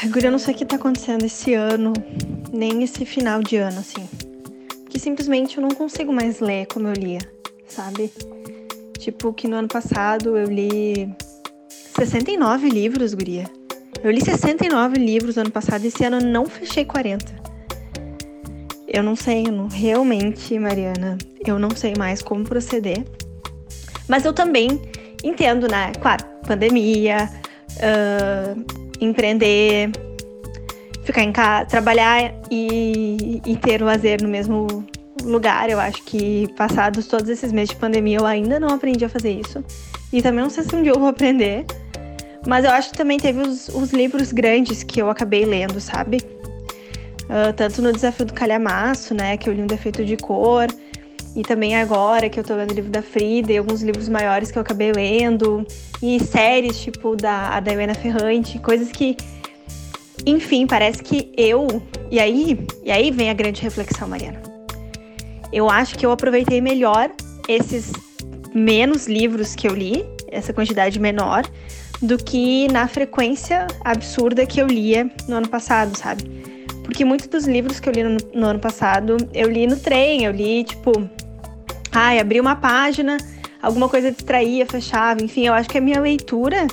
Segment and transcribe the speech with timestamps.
[0.00, 1.92] Ai, Guria, eu não sei o que tá acontecendo esse ano,
[2.52, 4.08] nem esse final de ano, assim.
[4.88, 7.18] Que simplesmente eu não consigo mais ler como eu lia,
[7.66, 8.12] sabe?
[8.96, 11.12] Tipo, que no ano passado eu li
[11.96, 13.50] 69 livros, Guria.
[14.00, 17.26] Eu li 69 livros no ano passado e esse ano eu não fechei 40.
[18.86, 23.04] Eu não sei, eu não, realmente, Mariana, eu não sei mais como proceder.
[24.06, 24.80] Mas eu também
[25.24, 25.90] entendo, né?
[26.00, 27.28] Claro, pandemia,
[27.78, 29.90] uh, empreender,
[31.04, 34.66] ficar em casa, trabalhar e, e ter o lazer no mesmo
[35.22, 35.70] lugar.
[35.70, 39.32] Eu acho que passados todos esses meses de pandemia eu ainda não aprendi a fazer
[39.32, 39.64] isso.
[40.12, 41.64] E também não sei se um dia eu vou aprender.
[42.46, 46.18] Mas eu acho que também teve os, os livros grandes que eu acabei lendo, sabe?
[47.24, 49.36] Uh, tanto no Desafio do Calhamaço, né?
[49.36, 50.68] Que eu li um defeito de cor.
[51.38, 54.50] E também agora que eu tô lendo o livro da Frida e alguns livros maiores
[54.50, 55.64] que eu acabei lendo.
[56.02, 59.16] E séries tipo da, da Helena Ferrante, coisas que.
[60.26, 61.80] Enfim, parece que eu.
[62.10, 64.42] E aí, e aí vem a grande reflexão, Mariana.
[65.52, 67.08] Eu acho que eu aproveitei melhor
[67.48, 67.92] esses
[68.52, 71.48] menos livros que eu li, essa quantidade menor,
[72.02, 76.24] do que na frequência absurda que eu lia no ano passado, sabe?
[76.82, 80.24] Porque muitos dos livros que eu li no, no ano passado, eu li no trem,
[80.24, 81.08] eu li, tipo,
[81.92, 83.16] ai, abri uma página,
[83.62, 86.66] alguma coisa distraía, fechava, enfim, eu acho que a minha leitura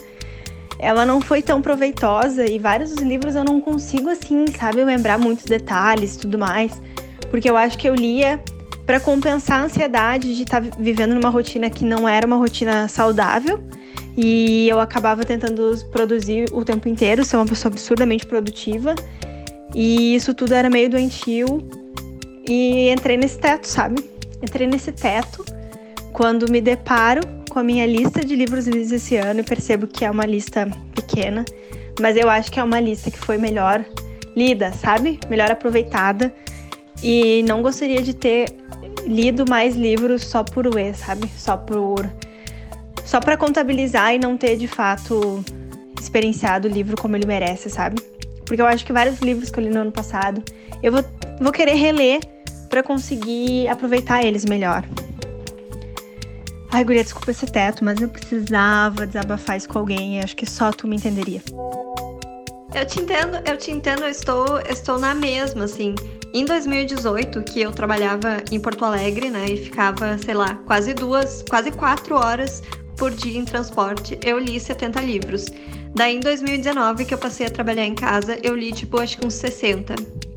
[0.78, 5.18] ela não foi tão proveitosa e vários dos livros eu não consigo assim, sabe, lembrar
[5.18, 6.82] muitos detalhes tudo mais,
[7.32, 8.42] porque eu acho que eu lia
[8.86, 12.88] para compensar a ansiedade de estar tá vivendo numa rotina que não era uma rotina
[12.88, 13.60] saudável.
[14.18, 18.96] E eu acabava tentando produzir o tempo inteiro, ser uma pessoa absurdamente produtiva.
[19.74, 21.68] E isso tudo era meio doentio.
[22.48, 24.15] E entrei nesse teto, sabe?
[24.46, 25.44] Entrei nesse teto
[26.14, 30.06] quando me deparo com a minha lista de livros lidos esse ano e percebo que
[30.06, 31.44] é uma lista pequena,
[32.00, 33.84] mas eu acho que é uma lista que foi melhor
[34.36, 35.20] lida, sabe?
[35.30, 36.34] Melhor aproveitada.
[37.02, 38.48] E não gostaria de ter
[39.06, 41.30] lido mais livros só por ler, sabe?
[41.38, 42.10] Só por
[43.04, 45.44] só para contabilizar e não ter de fato
[46.00, 48.02] experienciado o livro como ele merece, sabe?
[48.46, 50.44] Porque eu acho que vários livros que eu li no ano passado,
[50.82, 51.06] eu vou,
[51.40, 52.20] vou querer reler
[52.76, 54.84] para conseguir aproveitar eles melhor.
[56.74, 60.72] Ai, guria, desculpa esse teto, mas eu precisava desabafar isso com alguém acho que só
[60.72, 61.42] tu me entenderia.
[62.74, 65.96] Eu te entendo, eu te entendo, eu estou, estou na mesma, assim.
[66.34, 71.46] Em 2018, que eu trabalhava em Porto Alegre, né, e ficava, sei lá, quase duas,
[71.50, 72.62] quase quatro horas
[72.98, 75.46] por dia em transporte, eu li 70 livros.
[75.96, 79.26] Daí, em 2019, que eu passei a trabalhar em casa, eu li, tipo, acho que
[79.26, 79.96] uns 60.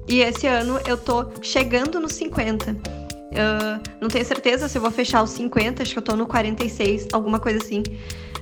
[0.08, 2.72] E esse ano eu tô chegando nos 50.
[2.72, 6.26] Uh, não tenho certeza se eu vou fechar os 50, acho que eu tô no
[6.26, 7.82] 46, alguma coisa assim.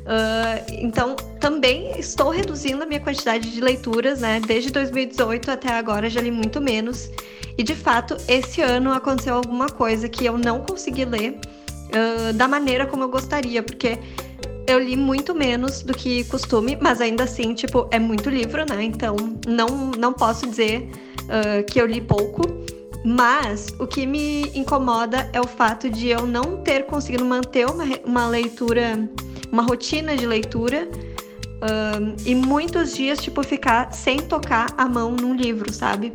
[0.06, 4.40] Uh, então, também estou reduzindo a minha quantidade de leituras, né?
[4.46, 7.10] Desde 2018 até agora já li muito menos.
[7.58, 11.40] E de fato, esse ano aconteceu alguma coisa que eu não consegui ler
[11.90, 13.98] uh, da maneira como eu gostaria, porque
[14.68, 18.84] eu li muito menos do que costume, mas ainda assim, tipo, é muito livro, né?
[18.84, 19.16] Então,
[19.46, 20.88] não, não posso dizer
[21.26, 22.42] uh, que eu li pouco.
[23.04, 27.84] Mas o que me incomoda é o fato de eu não ter conseguido manter uma,
[28.04, 29.08] uma leitura,
[29.52, 30.88] uma rotina de leitura
[31.56, 36.12] uh, e muitos dias, tipo, ficar sem tocar a mão num livro, sabe?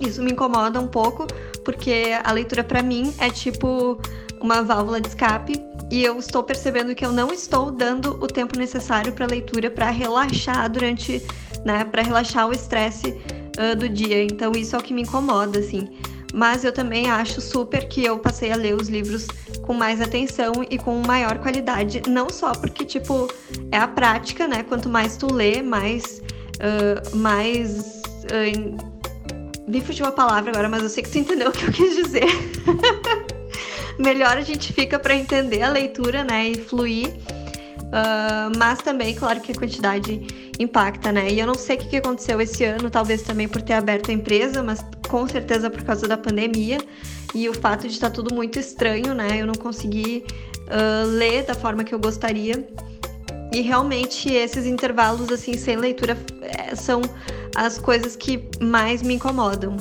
[0.00, 1.26] Isso me incomoda um pouco,
[1.64, 4.00] porque a leitura para mim é tipo
[4.40, 5.54] uma válvula de escape
[5.90, 9.90] e eu estou percebendo que eu não estou dando o tempo necessário para leitura para
[9.90, 11.22] relaxar durante,
[11.64, 13.14] né, para relaxar o estresse
[13.58, 14.22] uh, do dia.
[14.22, 15.88] Então isso é o que me incomoda, assim.
[16.32, 19.26] Mas eu também acho super que eu passei a ler os livros
[19.62, 22.02] com mais atenção e com maior qualidade.
[22.08, 23.28] Não só porque, tipo,
[23.70, 24.62] é a prática, né?
[24.62, 26.22] Quanto mais tu lê, mais.
[26.56, 28.02] Uh, mais.
[28.24, 28.92] Uh,
[29.68, 31.96] me fugiu a palavra agora, mas eu sei que tu entendeu o que eu quis
[31.96, 32.26] dizer.
[33.98, 36.48] Melhor a gente fica para entender a leitura, né?
[36.48, 37.12] E fluir.
[37.92, 41.30] Uh, mas também, claro que a quantidade impacta, né?
[41.30, 44.14] E eu não sei o que aconteceu esse ano, talvez também por ter aberto a
[44.14, 46.78] empresa, mas com certeza por causa da pandemia
[47.34, 49.42] e o fato de estar tudo muito estranho, né?
[49.42, 50.24] Eu não consegui
[50.68, 52.66] uh, ler da forma que eu gostaria.
[53.52, 57.02] E realmente esses intervalos assim sem leitura é, são
[57.54, 59.76] as coisas que mais me incomodam.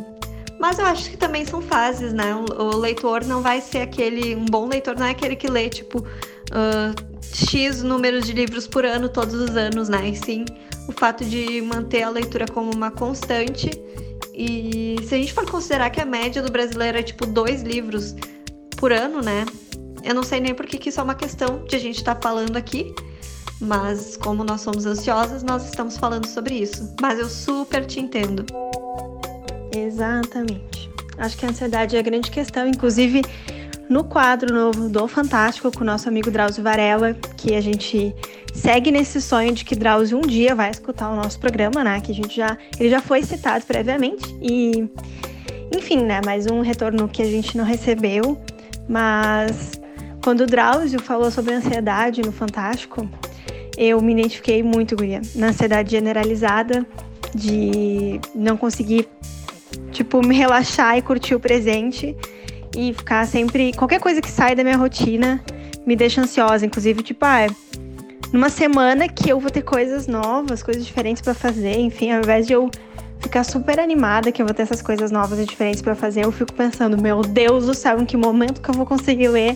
[0.60, 2.36] Mas eu acho que também são fases, né?
[2.36, 4.36] O leitor não vai ser aquele.
[4.36, 6.06] Um bom leitor não é aquele que lê, tipo,
[6.52, 10.10] uh, X números de livros por ano, todos os anos, né?
[10.10, 10.46] E sim
[10.88, 13.70] o fato de manter a leitura como uma constante.
[14.34, 18.16] E se a gente for considerar que a média do brasileiro é tipo dois livros
[18.78, 19.46] por ano, né?
[20.04, 22.16] Eu não sei nem por que, que isso é uma questão de a gente estar
[22.16, 22.94] tá falando aqui.
[23.60, 26.94] Mas como nós somos ansiosas, nós estamos falando sobre isso.
[27.00, 28.44] Mas eu super te entendo.
[29.76, 30.90] Exatamente.
[31.18, 33.22] Acho que a ansiedade é a grande questão, inclusive
[33.92, 38.16] no quadro novo do Fantástico com o nosso amigo Drauzio Varela, que a gente
[38.54, 42.00] segue nesse sonho de que Drauzio um dia vai escutar o nosso programa, né?
[42.00, 44.90] Que a gente já ele já foi citado previamente e
[45.76, 48.38] enfim, né, mais um retorno que a gente não recebeu,
[48.88, 49.74] mas
[50.24, 53.10] quando o Drauzio falou sobre ansiedade no Fantástico,
[53.78, 56.86] eu me identifiquei muito, guria, na ansiedade generalizada
[57.36, 59.08] de não conseguir
[59.92, 62.16] tipo me relaxar e curtir o presente
[62.76, 63.74] e ficar sempre.
[63.74, 65.44] Qualquer coisa que sai da minha rotina
[65.86, 66.66] me deixa ansiosa.
[66.66, 67.48] Inclusive, tipo, ah,
[68.32, 72.48] numa semana que eu vou ter coisas novas, coisas diferentes para fazer, enfim, ao invés
[72.48, 72.70] de eu
[73.20, 76.32] ficar super animada que eu vou ter essas coisas novas e diferentes para fazer, eu
[76.32, 79.56] fico pensando, meu Deus do céu, em que momento que eu vou conseguir ler,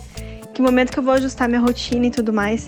[0.53, 2.65] que momento que eu vou ajustar minha rotina e tudo mais.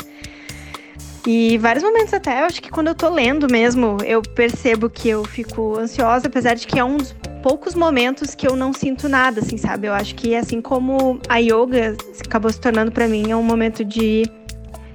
[1.25, 5.09] E vários momentos até, eu acho que quando eu tô lendo mesmo, eu percebo que
[5.09, 9.07] eu fico ansiosa, apesar de que é um dos poucos momentos que eu não sinto
[9.07, 9.88] nada, assim, sabe?
[9.88, 11.95] Eu acho que assim como a yoga
[12.25, 14.24] acabou se tornando para mim, é um momento de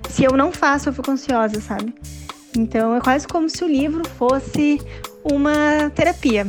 [0.09, 1.95] se eu não faço, eu fico ansiosa, sabe?
[2.57, 4.81] Então é quase como se o livro fosse
[5.25, 6.47] uma terapia.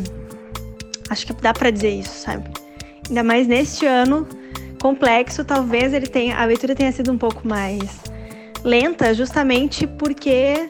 [1.10, 2.50] Acho que dá para dizer isso, sabe?
[3.08, 4.28] Ainda mais neste ano
[4.82, 8.02] complexo, talvez ele tenha a leitura tenha sido um pouco mais
[8.64, 10.70] lenta, justamente porque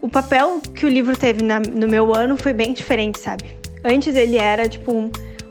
[0.00, 3.61] o papel que o livro teve na, no meu ano foi bem diferente, sabe?
[3.84, 5.10] Antes ele era tipo um,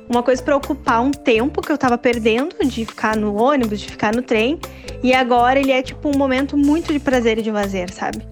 [0.10, 3.88] uma coisa para ocupar um tempo que eu tava perdendo de ficar no ônibus, de
[3.88, 4.60] ficar no trem,
[5.04, 8.26] e agora ele é tipo um momento muito de prazer e de lazer, sabe?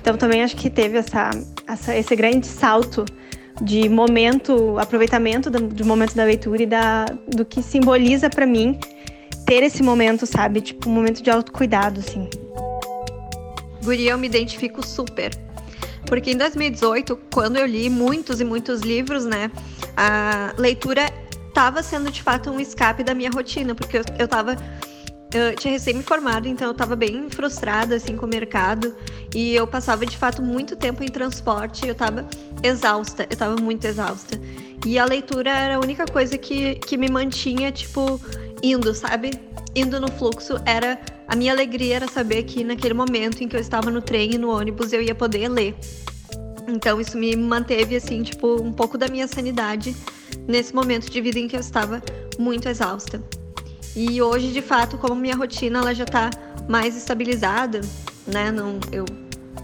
[0.00, 1.30] Então também acho que teve essa,
[1.66, 3.04] essa esse grande salto
[3.60, 8.78] de momento, aproveitamento do, do momento da leitura e da, do que simboliza para mim
[9.44, 10.60] ter esse momento, sabe?
[10.60, 12.28] Tipo, um momento de autocuidado, assim.
[13.82, 15.30] Guria, eu me identifico super.
[16.10, 19.48] Porque em 2018, quando eu li muitos e muitos livros, né,
[19.96, 21.02] a leitura
[21.48, 24.56] estava sendo de fato um escape da minha rotina, porque eu, eu tava
[25.32, 28.92] eu tinha recém me formado, então eu estava bem frustrada assim com o mercado
[29.32, 32.26] e eu passava de fato muito tempo em transporte, eu estava
[32.64, 34.36] exausta, eu estava muito exausta.
[34.84, 38.20] E a leitura era a única coisa que, que me mantinha tipo
[38.60, 39.30] indo, sabe?
[39.76, 40.98] Indo no fluxo era
[41.30, 44.38] a minha alegria era saber que naquele momento em que eu estava no trem e
[44.38, 45.76] no ônibus eu ia poder ler.
[46.66, 49.94] Então isso me manteve assim, tipo, um pouco da minha sanidade
[50.48, 52.02] nesse momento de vida em que eu estava
[52.36, 53.22] muito exausta.
[53.94, 56.30] E hoje, de fato, como minha rotina ela já está
[56.68, 57.80] mais estabilizada,
[58.26, 58.50] né?
[58.50, 59.04] Não, eu,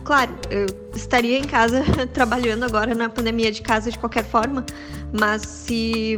[0.04, 1.82] claro, eu estaria em casa
[2.14, 4.64] trabalhando agora na pandemia de casa de qualquer forma,
[5.12, 6.16] mas se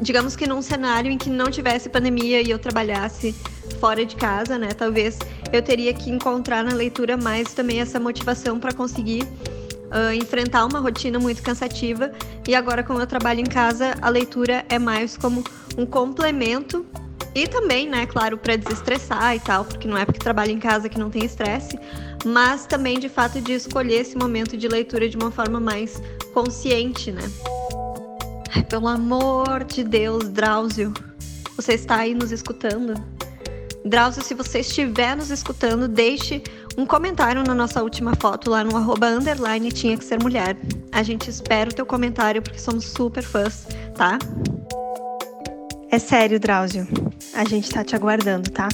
[0.00, 3.34] digamos que num cenário em que não tivesse pandemia e eu trabalhasse
[3.80, 4.68] fora de casa, né?
[4.68, 5.18] Talvez
[5.52, 10.80] eu teria que encontrar na leitura mais também essa motivação para conseguir uh, enfrentar uma
[10.80, 12.12] rotina muito cansativa.
[12.46, 15.44] E agora, como eu trabalho em casa, a leitura é mais como
[15.76, 16.84] um complemento
[17.34, 20.88] e também, né, claro, para desestressar e tal, porque não é porque trabalho em casa
[20.88, 21.78] que não tem estresse,
[22.24, 26.02] mas também de fato de escolher esse momento de leitura de uma forma mais
[26.32, 27.22] consciente, né?
[28.54, 30.92] Ai, pelo amor de Deus, Drauzio,
[31.56, 32.94] você está aí nos escutando?
[33.84, 36.42] Drauzio, se você estiver nos escutando, deixe
[36.76, 40.56] um comentário na nossa última foto lá no arroba underline tinha que ser mulher.
[40.92, 44.18] A gente espera o teu comentário porque somos super fãs, tá?
[45.90, 46.86] É sério, Drauzio.
[47.34, 48.68] A gente tá te aguardando, tá?